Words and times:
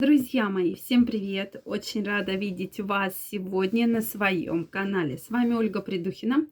Друзья 0.00 0.48
мои, 0.48 0.74
всем 0.74 1.06
привет! 1.06 1.62
Очень 1.64 2.02
рада 2.02 2.32
видеть 2.32 2.80
вас 2.80 3.14
сегодня 3.30 3.86
на 3.86 4.00
своем 4.00 4.66
канале. 4.66 5.18
С 5.18 5.30
вами 5.30 5.54
Ольга 5.54 5.80
Придухина. 5.80 6.48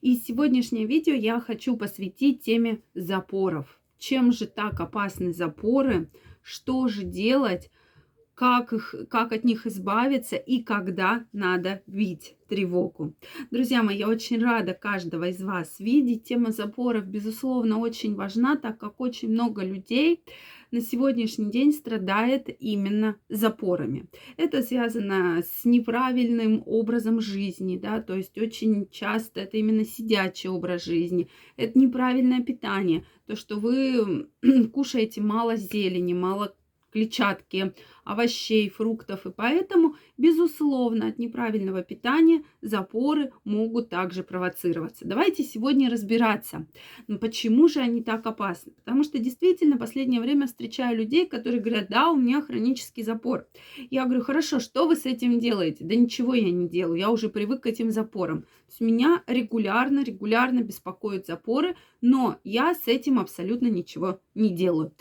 И 0.00 0.16
сегодняшнее 0.16 0.86
видео 0.86 1.12
я 1.12 1.38
хочу 1.38 1.76
посвятить 1.76 2.40
теме 2.40 2.80
запоров. 2.94 3.78
Чем 3.98 4.32
же 4.32 4.46
так 4.46 4.80
опасны 4.80 5.34
запоры? 5.34 6.08
Что 6.40 6.88
же 6.88 7.04
делать? 7.04 7.70
Как, 8.34 8.72
их, 8.72 8.94
как 9.10 9.32
от 9.32 9.44
них 9.44 9.66
избавиться 9.66 10.36
и 10.36 10.62
когда 10.62 11.26
надо 11.34 11.82
бить 11.86 12.34
тревогу. 12.48 13.14
Друзья 13.50 13.82
мои, 13.82 13.98
я 13.98 14.08
очень 14.08 14.42
рада 14.42 14.72
каждого 14.72 15.28
из 15.28 15.42
вас 15.42 15.80
видеть. 15.80 16.24
Тема 16.24 16.50
запоров, 16.50 17.04
безусловно, 17.04 17.78
очень 17.78 18.14
важна, 18.14 18.56
так 18.56 18.78
как 18.78 19.00
очень 19.00 19.28
много 19.30 19.62
людей 19.62 20.22
на 20.70 20.80
сегодняшний 20.80 21.50
день 21.50 21.72
страдает 21.72 22.48
именно 22.58 23.16
запорами. 23.28 24.08
Это 24.36 24.62
связано 24.62 25.42
с 25.42 25.64
неправильным 25.64 26.62
образом 26.66 27.20
жизни, 27.20 27.76
да, 27.76 28.00
то 28.00 28.14
есть 28.14 28.38
очень 28.38 28.88
часто 28.90 29.40
это 29.40 29.56
именно 29.56 29.84
сидячий 29.84 30.50
образ 30.50 30.84
жизни, 30.84 31.28
это 31.56 31.78
неправильное 31.78 32.42
питание, 32.42 33.04
то, 33.26 33.36
что 33.36 33.56
вы 33.56 34.28
кушаете 34.72 35.20
мало 35.20 35.56
зелени, 35.56 36.12
мало 36.12 36.54
клетчатки, 36.96 37.74
овощей, 38.04 38.70
фруктов. 38.70 39.26
И 39.26 39.30
поэтому, 39.30 39.96
безусловно, 40.16 41.08
от 41.08 41.18
неправильного 41.18 41.82
питания 41.82 42.42
запоры 42.62 43.32
могут 43.44 43.90
также 43.90 44.22
провоцироваться. 44.22 45.06
Давайте 45.06 45.42
сегодня 45.42 45.90
разбираться, 45.90 46.66
ну, 47.06 47.18
почему 47.18 47.68
же 47.68 47.80
они 47.80 48.02
так 48.02 48.26
опасны. 48.26 48.72
Потому 48.72 49.04
что 49.04 49.18
действительно 49.18 49.76
в 49.76 49.80
последнее 49.80 50.22
время 50.22 50.46
встречаю 50.46 50.96
людей, 50.96 51.26
которые 51.26 51.60
говорят, 51.60 51.88
да, 51.90 52.10
у 52.10 52.16
меня 52.16 52.40
хронический 52.40 53.02
запор. 53.02 53.46
Я 53.90 54.04
говорю, 54.04 54.22
хорошо, 54.22 54.58
что 54.58 54.88
вы 54.88 54.96
с 54.96 55.04
этим 55.04 55.38
делаете? 55.38 55.84
Да 55.84 55.94
ничего 55.94 56.32
я 56.32 56.50
не 56.50 56.66
делаю, 56.66 56.98
я 56.98 57.10
уже 57.10 57.28
привык 57.28 57.64
к 57.64 57.66
этим 57.66 57.90
запорам. 57.90 58.42
То 58.42 58.70
есть 58.70 58.80
меня 58.80 59.22
регулярно, 59.26 60.02
регулярно 60.02 60.60
беспокоят 60.60 61.26
запоры, 61.26 61.76
но 62.00 62.38
я 62.42 62.74
с 62.74 62.88
этим 62.88 63.18
абсолютно 63.18 63.66
ничего 63.66 64.20
не 64.34 64.48
делаю. 64.48 64.92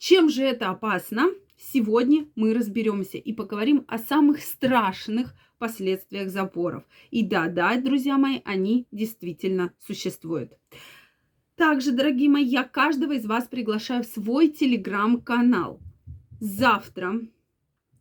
Чем 0.00 0.30
же 0.30 0.42
это 0.42 0.70
опасно? 0.70 1.28
Сегодня 1.58 2.26
мы 2.34 2.54
разберемся 2.54 3.18
и 3.18 3.34
поговорим 3.34 3.84
о 3.86 3.98
самых 3.98 4.40
страшных 4.40 5.34
последствиях 5.58 6.30
запоров. 6.30 6.84
И 7.10 7.22
да, 7.22 7.48
да, 7.48 7.76
друзья 7.76 8.16
мои, 8.16 8.40
они 8.46 8.86
действительно 8.92 9.74
существуют. 9.78 10.54
Также, 11.54 11.92
дорогие 11.92 12.30
мои, 12.30 12.46
я 12.46 12.64
каждого 12.64 13.12
из 13.12 13.26
вас 13.26 13.46
приглашаю 13.46 14.02
в 14.02 14.06
свой 14.06 14.48
телеграм-канал. 14.48 15.82
Завтра, 16.40 17.20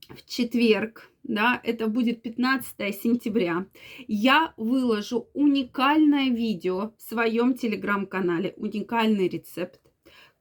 в 0.08 0.26
четверг, 0.26 1.12
да, 1.24 1.60
это 1.66 1.88
будет 1.88 2.22
15 2.22 2.96
сентября, 2.96 3.68
я 4.08 4.54
выложу 4.56 5.28
уникальное 5.34 6.30
видео 6.30 6.94
в 6.98 7.02
своем 7.02 7.56
телеграм-канале, 7.56 8.54
уникальный 8.56 9.28
рецепт, 9.28 9.82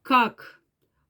как 0.02 0.57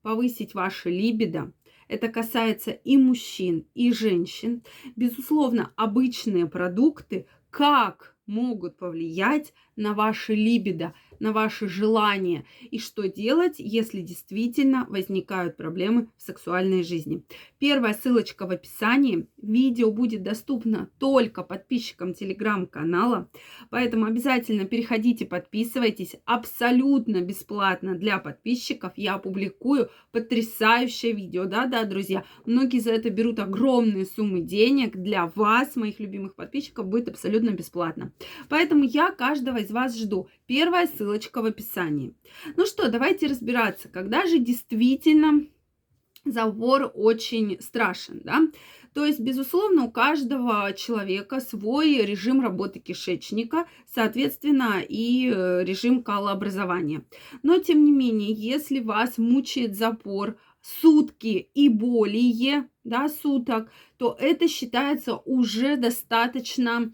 повысить 0.02 0.54
ваше 0.54 0.91
либидо. 0.91 1.52
Это 1.88 2.08
касается 2.08 2.70
и 2.70 2.96
мужчин, 2.96 3.66
и 3.74 3.92
женщин. 3.92 4.62
Безусловно, 4.96 5.72
обычные 5.77 6.46
продукты, 6.46 7.27
как 7.50 8.16
могут 8.26 8.76
повлиять 8.76 9.54
на 9.78 9.94
ваше 9.94 10.34
либидо, 10.34 10.92
на 11.20 11.32
ваши 11.32 11.68
желания 11.68 12.44
и 12.70 12.78
что 12.78 13.08
делать, 13.08 13.56
если 13.58 14.00
действительно 14.02 14.86
возникают 14.88 15.56
проблемы 15.56 16.08
в 16.16 16.22
сексуальной 16.22 16.82
жизни. 16.82 17.22
Первая 17.58 17.94
ссылочка 17.94 18.46
в 18.46 18.50
описании. 18.50 19.26
Видео 19.40 19.90
будет 19.90 20.22
доступно 20.22 20.90
только 20.98 21.42
подписчикам 21.42 22.12
телеграм-канала, 22.14 23.30
поэтому 23.70 24.06
обязательно 24.06 24.64
переходите, 24.64 25.26
подписывайтесь. 25.26 26.16
Абсолютно 26.24 27.20
бесплатно 27.20 27.94
для 27.94 28.19
подписчиков 28.19 28.92
я 28.97 29.14
опубликую 29.14 29.91
потрясающее 30.12 31.12
видео. 31.12 31.44
Да-да, 31.44 31.84
друзья, 31.84 32.24
многие 32.47 32.80
за 32.80 32.91
это 32.91 33.10
берут 33.10 33.38
огромные 33.38 34.06
суммы 34.06 34.41
денег. 34.41 34.97
Для 34.97 35.26
вас, 35.34 35.76
моих 35.76 36.00
любимых 36.00 36.34
подписчиков, 36.34 36.86
будет 36.86 37.08
абсолютно 37.08 37.50
бесплатно. 37.50 38.12
Поэтому 38.48 38.84
я 38.84 39.10
каждого 39.10 39.62
из 39.68 39.72
вас 39.72 39.96
жду. 39.96 40.28
Первая 40.46 40.86
ссылочка 40.86 41.42
в 41.42 41.44
описании. 41.44 42.14
Ну 42.56 42.66
что, 42.66 42.88
давайте 42.88 43.26
разбираться, 43.26 43.88
когда 43.88 44.26
же 44.26 44.38
действительно 44.38 45.46
забор 46.24 46.90
очень 46.94 47.60
страшен, 47.60 48.20
да? 48.24 48.48
То 48.94 49.04
есть, 49.04 49.20
безусловно, 49.20 49.84
у 49.84 49.90
каждого 49.90 50.72
человека 50.72 51.40
свой 51.40 51.98
режим 52.04 52.40
работы 52.40 52.80
кишечника, 52.80 53.68
соответственно, 53.86 54.80
и 54.80 55.30
э, 55.30 55.62
режим 55.62 56.02
калообразования. 56.02 57.04
Но, 57.42 57.58
тем 57.58 57.84
не 57.84 57.92
менее, 57.92 58.32
если 58.32 58.80
вас 58.80 59.18
мучает 59.18 59.76
запор 59.76 60.36
сутки 60.62 61.50
и 61.54 61.68
более, 61.68 62.68
да, 62.82 63.08
суток, 63.08 63.70
то 63.98 64.16
это 64.18 64.48
считается 64.48 65.16
уже 65.16 65.76
достаточно 65.76 66.92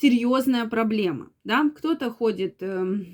серьезная 0.00 0.66
проблема, 0.66 1.30
да, 1.44 1.70
кто-то 1.70 2.10
ходит 2.10 2.62
э, 2.62 3.04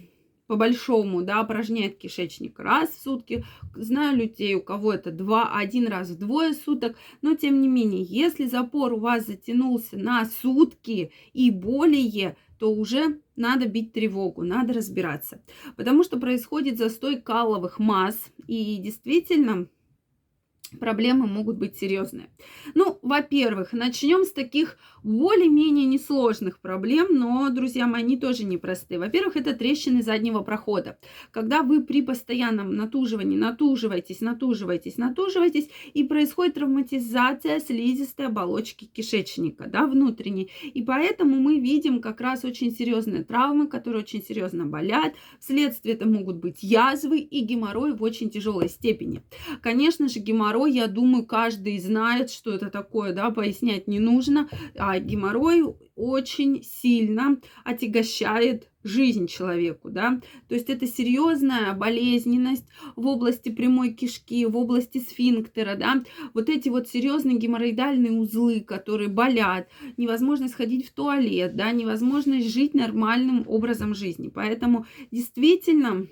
по 0.46 0.56
большому, 0.56 1.22
да, 1.22 1.40
опорожняет 1.40 1.96
кишечник 1.98 2.58
раз 2.58 2.90
в 2.90 3.02
сутки, 3.02 3.44
знаю 3.74 4.18
людей, 4.18 4.54
у 4.54 4.62
кого 4.62 4.92
это 4.92 5.10
два, 5.10 5.56
один 5.56 5.86
раз 5.86 6.10
в 6.10 6.18
двое 6.18 6.54
суток, 6.54 6.96
но 7.22 7.34
тем 7.36 7.60
не 7.60 7.68
менее, 7.68 8.02
если 8.02 8.46
запор 8.46 8.92
у 8.92 8.98
вас 8.98 9.26
затянулся 9.26 9.96
на 9.96 10.24
сутки 10.26 11.12
и 11.32 11.50
более, 11.50 12.36
то 12.58 12.72
уже 12.72 13.20
надо 13.36 13.66
бить 13.66 13.92
тревогу, 13.92 14.42
надо 14.42 14.72
разбираться, 14.72 15.40
потому 15.76 16.02
что 16.02 16.18
происходит 16.18 16.78
застой 16.78 17.20
каловых 17.20 17.78
масс, 17.78 18.16
и 18.46 18.76
действительно 18.76 19.68
проблемы 20.78 21.26
могут 21.26 21.56
быть 21.56 21.76
серьезные. 21.76 22.28
Ну, 22.74 22.98
во-первых, 23.02 23.72
начнем 23.72 24.24
с 24.24 24.32
таких 24.32 24.76
более-менее 25.02 25.86
несложных 25.86 26.60
проблем, 26.60 27.08
но, 27.10 27.48
друзья 27.50 27.86
мои, 27.86 28.02
они 28.02 28.16
тоже 28.16 28.44
непростые. 28.44 28.98
Во-первых, 28.98 29.36
это 29.36 29.54
трещины 29.54 30.02
заднего 30.02 30.40
прохода. 30.40 30.98
Когда 31.30 31.62
вы 31.62 31.82
при 31.82 32.02
постоянном 32.02 32.74
натуживании 32.76 33.36
натуживаетесь, 33.36 34.20
натуживаетесь, 34.20 34.96
натуживаетесь, 34.96 35.68
и 35.94 36.04
происходит 36.04 36.54
травматизация 36.54 37.60
слизистой 37.60 38.26
оболочки 38.26 38.84
кишечника, 38.84 39.66
да, 39.66 39.86
внутренней. 39.86 40.50
И 40.62 40.82
поэтому 40.82 41.36
мы 41.36 41.58
видим 41.58 42.00
как 42.00 42.20
раз 42.20 42.44
очень 42.44 42.70
серьезные 42.70 43.24
травмы, 43.24 43.66
которые 43.66 44.02
очень 44.02 44.22
серьезно 44.22 44.66
болят. 44.66 45.14
Вследствие 45.40 45.94
это 45.94 46.08
могут 46.08 46.36
быть 46.36 46.62
язвы 46.62 47.18
и 47.18 47.40
геморрой 47.40 47.92
в 47.92 48.02
очень 48.02 48.30
тяжелой 48.30 48.68
степени. 48.68 49.22
Конечно 49.60 50.08
же, 50.08 50.20
геморрой, 50.20 50.61
я 50.66 50.86
думаю, 50.86 51.26
каждый 51.26 51.78
знает, 51.78 52.30
что 52.30 52.52
это 52.52 52.70
такое, 52.70 53.12
да, 53.12 53.30
пояснять 53.30 53.88
не 53.88 54.00
нужно. 54.00 54.48
А 54.76 54.98
геморрой 54.98 55.64
очень 55.96 56.62
сильно 56.62 57.38
отягощает 57.64 58.68
жизнь 58.84 59.26
человеку, 59.26 59.90
да, 59.90 60.20
то 60.48 60.54
есть 60.54 60.68
это 60.68 60.86
серьезная 60.86 61.72
болезненность 61.72 62.66
в 62.96 63.06
области 63.06 63.48
прямой 63.48 63.92
кишки, 63.92 64.44
в 64.46 64.56
области 64.56 64.98
сфинктера, 64.98 65.76
да, 65.76 66.02
вот 66.34 66.48
эти 66.48 66.68
вот 66.68 66.88
серьезные 66.88 67.38
геморроидальные 67.38 68.12
узлы, 68.12 68.60
которые 68.60 69.08
болят, 69.08 69.68
невозможность 69.96 70.54
ходить 70.54 70.88
в 70.88 70.92
туалет, 70.92 71.54
да, 71.54 71.70
невозможность 71.70 72.52
жить 72.52 72.74
нормальным 72.74 73.44
образом 73.46 73.94
жизни, 73.94 74.28
поэтому 74.28 74.86
действительно 75.10 76.06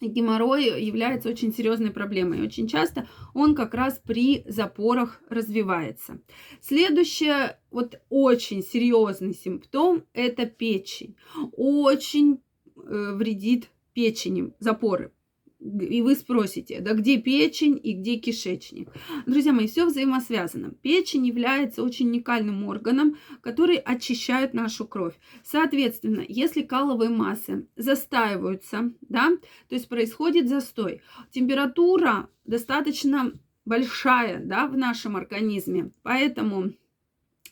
геморрой 0.00 0.82
является 0.82 1.28
очень 1.28 1.52
серьезной 1.52 1.90
проблемой. 1.90 2.42
Очень 2.42 2.68
часто 2.68 3.08
он 3.34 3.54
как 3.54 3.74
раз 3.74 4.00
при 4.04 4.44
запорах 4.46 5.20
развивается. 5.28 6.20
Следующее, 6.60 7.58
вот 7.70 8.00
очень 8.08 8.62
серьезный 8.62 9.34
симптом, 9.34 10.04
это 10.12 10.46
печень. 10.46 11.16
Очень 11.52 12.40
э, 12.76 13.12
вредит 13.14 13.68
печени 13.92 14.52
запоры 14.58 15.12
и 15.58 16.02
вы 16.02 16.14
спросите, 16.14 16.80
да 16.80 16.92
где 16.92 17.16
печень 17.18 17.80
и 17.82 17.94
где 17.94 18.16
кишечник? 18.16 18.90
Друзья 19.26 19.52
мои, 19.52 19.66
все 19.66 19.86
взаимосвязано. 19.86 20.72
Печень 20.82 21.26
является 21.26 21.82
очень 21.82 22.08
уникальным 22.08 22.64
органом, 22.64 23.16
который 23.40 23.76
очищает 23.76 24.54
нашу 24.54 24.86
кровь. 24.86 25.14
Соответственно, 25.42 26.24
если 26.28 26.62
каловые 26.62 27.10
массы 27.10 27.66
застаиваются, 27.76 28.92
да, 29.00 29.30
то 29.68 29.74
есть 29.74 29.88
происходит 29.88 30.48
застой, 30.48 31.00
температура 31.30 32.28
достаточно 32.44 33.32
большая, 33.64 34.40
да, 34.44 34.66
в 34.68 34.76
нашем 34.76 35.16
организме, 35.16 35.90
поэтому 36.02 36.72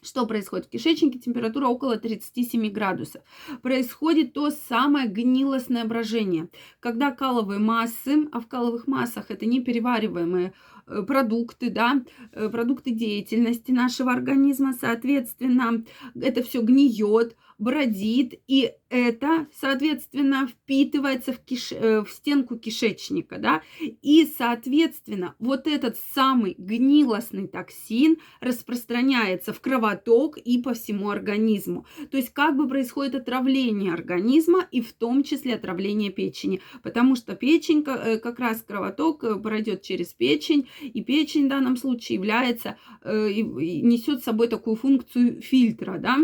что 0.04 0.26
происходит? 0.26 0.66
В 0.66 0.70
кишечнике 0.70 1.18
температура 1.18 1.66
около 1.66 1.96
37 1.96 2.70
градусов. 2.70 3.22
Происходит 3.62 4.32
то 4.32 4.50
самое 4.50 5.08
гнилостное 5.08 5.84
брожение, 5.84 6.48
когда 6.80 7.10
каловые 7.10 7.58
массы, 7.58 8.28
а 8.32 8.40
в 8.40 8.46
каловых 8.46 8.86
массах 8.86 9.30
это 9.30 9.46
неперевариваемые 9.46 10.52
продукты, 10.86 11.70
да, 11.70 12.02
э, 12.32 12.48
продукты 12.48 12.90
деятельности 12.90 13.70
нашего 13.70 14.12
организма, 14.12 14.72
соответственно, 14.72 15.84
это 16.14 16.42
все 16.42 16.60
гниет, 16.62 17.36
бродит, 17.58 18.34
и 18.46 18.72
это, 18.90 19.46
соответственно, 19.58 20.46
впитывается 20.46 21.32
в, 21.32 21.40
киш... 21.40 21.72
Э, 21.72 22.02
в 22.02 22.10
стенку 22.10 22.56
кишечника, 22.56 23.38
да, 23.38 23.62
и, 23.80 24.26
соответственно, 24.26 25.34
вот 25.38 25.66
этот 25.66 25.96
самый 26.14 26.54
гнилостный 26.58 27.48
токсин 27.48 28.18
распространяется 28.40 29.52
в 29.52 29.60
кровоток 29.60 30.38
и 30.38 30.62
по 30.62 30.74
всему 30.74 31.10
организму. 31.10 31.86
То 32.10 32.16
есть 32.16 32.30
как 32.30 32.56
бы 32.56 32.68
происходит 32.68 33.14
отравление 33.14 33.92
организма 33.92 34.66
и 34.70 34.80
в 34.80 34.92
том 34.92 35.22
числе 35.22 35.54
отравление 35.54 36.10
печени, 36.10 36.60
потому 36.82 37.16
что 37.16 37.34
печень, 37.34 37.84
э, 37.86 38.18
как 38.18 38.38
раз 38.38 38.62
кровоток 38.62 39.24
э, 39.24 39.36
пройдет 39.36 39.82
через 39.82 40.12
печень, 40.12 40.68
и 40.80 41.02
печень 41.02 41.46
в 41.46 41.48
данном 41.48 41.76
случае 41.76 42.16
является, 42.16 42.76
несет 43.04 44.20
с 44.20 44.24
собой 44.24 44.48
такую 44.48 44.76
функцию 44.76 45.40
фильтра, 45.40 45.98
да, 45.98 46.18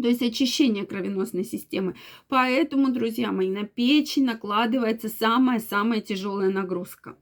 то 0.00 0.08
есть 0.08 0.22
очищение 0.22 0.86
кровеносной 0.86 1.44
системы. 1.44 1.96
Поэтому, 2.28 2.90
друзья 2.92 3.32
мои, 3.32 3.50
на 3.50 3.64
печень 3.64 4.24
накладывается 4.24 5.08
самая-самая 5.08 6.00
тяжелая 6.00 6.50
нагрузка. 6.50 7.16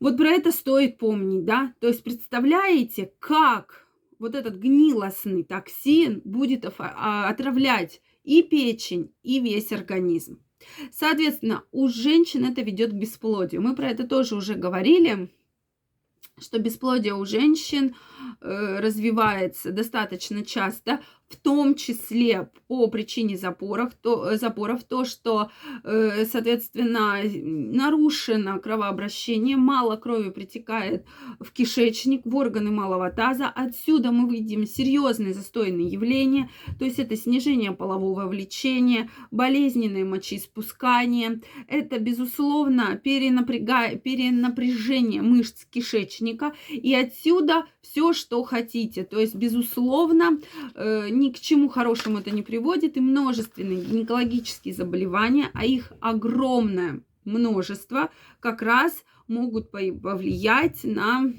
Вот 0.00 0.16
про 0.16 0.30
это 0.30 0.50
стоит 0.50 0.98
помнить, 0.98 1.44
да? 1.44 1.74
То 1.80 1.86
есть 1.86 2.02
представляете, 2.02 3.12
как 3.20 3.86
вот 4.18 4.34
этот 4.34 4.56
гнилостный 4.56 5.44
токсин 5.44 6.20
будет 6.24 6.64
а, 6.78 7.28
отравлять 7.28 8.00
и 8.24 8.42
печень, 8.42 9.12
и 9.22 9.38
весь 9.38 9.70
организм. 9.70 10.40
Соответственно, 10.92 11.64
у 11.72 11.88
женщин 11.88 12.44
это 12.44 12.62
ведет 12.62 12.90
к 12.90 12.94
бесплодию. 12.94 13.62
Мы 13.62 13.74
про 13.74 13.88
это 13.90 14.06
тоже 14.06 14.36
уже 14.36 14.54
говорили 14.54 15.30
что 16.40 16.58
бесплодие 16.58 17.14
у 17.14 17.24
женщин 17.24 17.94
э, 18.40 18.80
развивается 18.80 19.70
достаточно 19.70 20.44
часто 20.44 21.00
в 21.32 21.36
том 21.36 21.74
числе 21.74 22.50
по 22.68 22.86
причине 22.88 23.36
запоров, 23.36 23.94
то, 23.94 24.30
э, 24.30 24.36
запоров, 24.36 24.84
то, 24.84 25.04
что, 25.04 25.50
э, 25.84 26.24
соответственно, 26.26 27.20
нарушено 27.24 28.58
кровообращение, 28.58 29.56
мало 29.56 29.96
крови 29.96 30.30
притекает 30.30 31.06
в 31.40 31.50
кишечник, 31.52 32.22
в 32.24 32.36
органы 32.36 32.70
малого 32.70 33.10
таза. 33.10 33.48
Отсюда 33.48 34.12
мы 34.12 34.30
видим 34.30 34.66
серьезные 34.66 35.32
застойные 35.32 35.88
явления, 35.88 36.50
то 36.78 36.84
есть 36.84 36.98
это 36.98 37.16
снижение 37.16 37.72
полового 37.72 38.26
влечения, 38.26 39.08
болезненное 39.30 40.04
мочеиспускание, 40.04 41.40
это, 41.68 41.98
безусловно, 41.98 42.96
перенапряжение 42.96 45.22
мышц 45.22 45.64
кишечника, 45.64 46.52
и 46.68 46.94
отсюда 46.94 47.64
все, 47.80 48.12
что 48.12 48.42
хотите. 48.44 49.04
То 49.04 49.18
есть, 49.18 49.34
безусловно, 49.34 50.38
э, 50.74 51.08
ни 51.22 51.30
к 51.30 51.38
чему 51.38 51.68
хорошему 51.68 52.18
это 52.18 52.30
не 52.30 52.42
приводит, 52.42 52.96
и 52.96 53.00
множественные 53.00 53.80
гинекологические 53.80 54.74
заболевания, 54.74 55.50
а 55.54 55.64
их 55.64 55.92
огромное 56.00 57.02
множество, 57.24 58.10
как 58.40 58.62
раз 58.62 59.04
могут 59.28 59.70
повлиять 59.70 60.84
на 60.84 61.32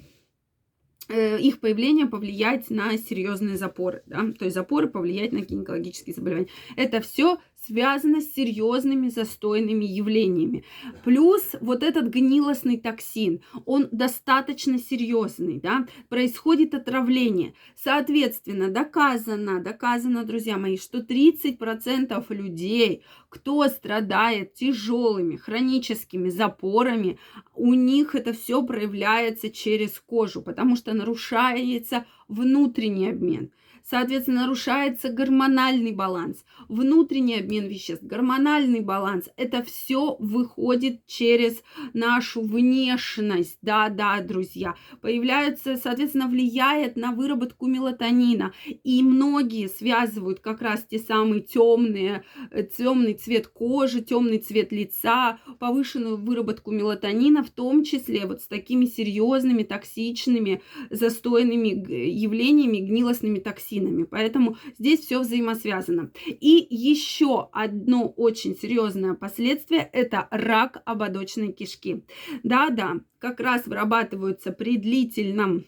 Э, 1.09 1.37
их 1.37 1.59
появление 1.59 2.05
повлиять 2.05 2.69
на 2.69 2.97
серьезные 2.97 3.57
запоры, 3.57 4.03
да, 4.05 4.31
то 4.39 4.45
есть 4.45 4.55
запоры 4.55 4.87
повлиять 4.87 5.33
на 5.33 5.39
гинекологические 5.39 6.15
заболевания. 6.15 6.47
Это 6.77 7.01
все 7.01 7.39
связано 7.65 8.21
с 8.21 8.33
серьезными 8.33 9.09
застойными 9.09 9.85
явлениями. 9.85 10.65
Плюс 11.03 11.55
вот 11.61 11.83
этот 11.83 12.07
гнилостный 12.07 12.77
токсин, 12.77 13.41
он 13.65 13.87
достаточно 13.91 14.77
серьезный, 14.77 15.59
да, 15.59 15.87
происходит 16.09 16.73
отравление. 16.73 17.53
Соответственно, 17.75 18.69
доказано, 18.69 19.61
доказано, 19.61 20.25
друзья 20.25 20.57
мои, 20.57 20.77
что 20.77 20.99
30% 20.99 22.25
людей, 22.29 23.03
кто 23.29 23.67
страдает 23.67 24.53
тяжелыми 24.55 25.37
хроническими 25.37 26.29
запорами, 26.29 27.17
у 27.55 27.73
них 27.73 28.15
это 28.15 28.33
все 28.33 28.61
проявляется 28.63 29.49
через 29.49 29.99
кожу, 29.99 30.41
потому 30.41 30.75
что 30.75 30.93
нарушается 30.93 32.05
внутренний 32.27 33.09
обмен– 33.09 33.51
Соответственно, 33.89 34.43
нарушается 34.43 35.09
гормональный 35.09 35.91
баланс, 35.91 36.45
внутренний 36.69 37.35
обмен 37.35 37.65
веществ, 37.65 38.05
гормональный 38.05 38.79
баланс. 38.79 39.27
Это 39.35 39.61
все 39.61 40.15
выходит 40.19 41.05
через 41.05 41.61
нашу 41.93 42.41
внешность. 42.41 43.57
Да, 43.61 43.89
да, 43.89 44.21
друзья. 44.21 44.75
Появляется, 45.01 45.75
соответственно, 45.75 46.29
влияет 46.29 46.95
на 46.95 47.11
выработку 47.11 47.67
мелатонина. 47.67 48.53
И 48.85 49.03
многие 49.03 49.67
связывают 49.67 50.39
как 50.39 50.61
раз 50.61 50.85
те 50.89 50.97
самые 50.97 51.41
темные, 51.41 52.23
э, 52.51 52.63
темный 52.63 53.15
цвет 53.15 53.47
кожи, 53.47 54.01
темный 54.01 54.37
цвет 54.37 54.71
лица, 54.71 55.39
повышенную 55.59 56.15
выработку 56.15 56.71
мелатонина, 56.71 57.43
в 57.43 57.49
том 57.49 57.83
числе 57.83 58.25
вот 58.27 58.41
с 58.41 58.47
такими 58.47 58.85
серьезными 58.85 59.63
токсичными, 59.63 60.61
застойными 60.89 61.67
явлениями, 62.09 62.77
гнилостными 62.77 63.39
токсинами 63.39 63.72
токсинами. 63.73 64.03
Поэтому 64.03 64.57
здесь 64.77 65.01
все 65.01 65.19
взаимосвязано. 65.19 66.11
И 66.27 66.67
еще 66.69 67.49
одно 67.51 68.07
очень 68.07 68.55
серьезное 68.55 69.13
последствие– 69.13 69.89
это 69.93 70.27
рак 70.31 70.81
ободочной 70.85 71.51
кишки. 71.51 72.03
Да-да, 72.43 72.97
как 73.19 73.39
раз 73.39 73.65
вырабатываются 73.65 74.51
при 74.51 74.77
длительном 74.77 75.65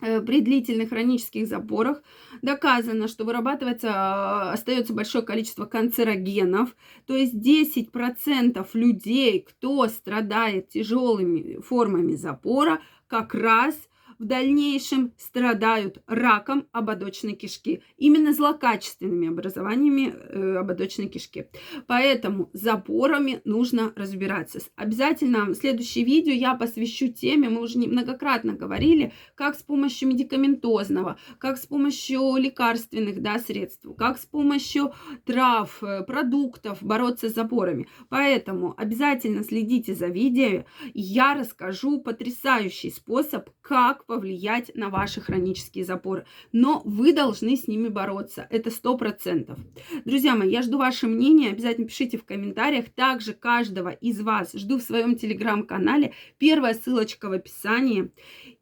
э, 0.00 0.20
при 0.20 0.40
длительных 0.40 0.90
хронических 0.90 1.46
запорах 1.46 2.02
доказано, 2.42 3.08
что 3.08 3.24
вырабатывается, 3.24 3.88
э, 3.88 4.52
остается 4.52 4.92
большое 4.92 5.24
количество 5.24 5.64
канцерогенов, 5.64 6.76
то 7.06 7.16
есть 7.16 7.34
10% 7.34 8.66
людей, 8.74 9.40
кто 9.40 9.86
страдает 9.88 10.68
тяжелыми 10.68 11.60
формами 11.60 12.14
запора, 12.14 12.80
как 13.08 13.34
раз 13.34 13.76
в 14.18 14.24
дальнейшем 14.24 15.12
страдают 15.18 16.02
раком 16.06 16.66
ободочной 16.72 17.34
кишки, 17.34 17.82
именно 17.96 18.32
злокачественными 18.32 19.28
образованиями 19.28 20.12
э, 20.12 20.56
ободочной 20.56 21.08
кишки. 21.08 21.48
Поэтому 21.86 22.50
запорами 22.52 23.40
нужно 23.44 23.92
разбираться. 23.96 24.60
Обязательно 24.74 25.46
в 25.46 25.54
следующее 25.54 26.04
видео 26.04 26.32
я 26.32 26.54
посвящу 26.54 27.08
теме, 27.08 27.48
мы 27.48 27.60
уже 27.60 27.78
многократно 27.78 28.52
говорили, 28.52 29.12
как 29.34 29.56
с 29.56 29.62
помощью 29.62 30.08
медикаментозного, 30.08 31.18
как 31.38 31.58
с 31.58 31.66
помощью 31.66 32.36
лекарственных 32.36 33.20
да, 33.20 33.38
средств, 33.38 33.86
как 33.98 34.18
с 34.18 34.24
помощью 34.24 34.92
трав, 35.24 35.82
э, 35.82 36.02
продуктов 36.04 36.82
бороться 36.82 37.28
с 37.28 37.34
запорами. 37.34 37.88
Поэтому 38.08 38.74
обязательно 38.76 39.44
следите 39.44 39.94
за 39.94 40.06
видео, 40.06 40.64
я 40.94 41.34
расскажу 41.34 42.00
потрясающий 42.00 42.90
способ, 42.90 43.50
как 43.60 44.05
повлиять 44.06 44.70
на 44.74 44.88
ваши 44.88 45.20
хронические 45.20 45.84
запоры. 45.84 46.26
Но 46.52 46.82
вы 46.84 47.12
должны 47.12 47.56
с 47.56 47.66
ними 47.66 47.88
бороться. 47.88 48.46
Это 48.50 48.70
сто 48.70 48.96
процентов. 48.96 49.58
Друзья 50.04 50.34
мои, 50.34 50.50
я 50.50 50.62
жду 50.62 50.78
ваше 50.78 51.06
мнение. 51.06 51.50
Обязательно 51.50 51.86
пишите 51.86 52.18
в 52.18 52.24
комментариях. 52.24 52.88
Также 52.90 53.34
каждого 53.34 53.90
из 53.90 54.20
вас 54.20 54.52
жду 54.52 54.78
в 54.78 54.82
своем 54.82 55.16
телеграм-канале. 55.16 56.14
Первая 56.38 56.74
ссылочка 56.74 57.28
в 57.28 57.32
описании. 57.32 58.10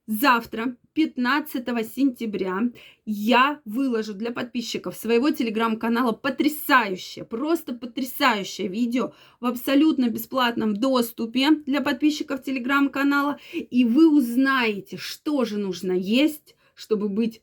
Завтра, 0.06 0.76
15 0.94 1.66
сентября, 1.94 2.70
я 3.04 3.60
выложу 3.64 4.14
для 4.14 4.30
подписчиков 4.30 4.96
своего 4.96 5.30
телеграм-канала 5.30 6.12
потрясающее, 6.12 7.24
просто 7.24 7.74
потрясающее 7.74 8.68
видео 8.68 9.12
в 9.40 9.46
абсолютно 9.46 10.08
бесплатном 10.08 10.74
доступе 10.74 11.50
для 11.66 11.80
подписчиков 11.80 12.42
телеграм-канала. 12.42 13.38
И 13.52 13.84
вы 13.84 14.08
узнаете, 14.08 14.96
что 14.96 15.44
же 15.44 15.58
нужно 15.58 15.92
есть, 15.92 16.56
чтобы 16.74 17.08
быть 17.08 17.42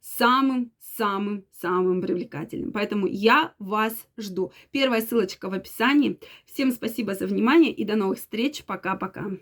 самым 0.00 0.72
самым-самым 0.96 2.00
привлекательным. 2.00 2.72
Поэтому 2.72 3.06
я 3.06 3.54
вас 3.58 3.92
жду. 4.16 4.52
Первая 4.70 5.02
ссылочка 5.02 5.50
в 5.50 5.52
описании. 5.52 6.18
Всем 6.46 6.72
спасибо 6.72 7.14
за 7.14 7.26
внимание 7.26 7.72
и 7.72 7.84
до 7.84 7.96
новых 7.96 8.18
встреч. 8.18 8.64
Пока-пока. 8.64 9.32